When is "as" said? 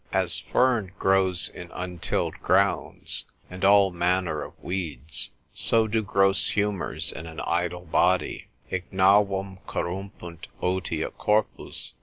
0.11-0.39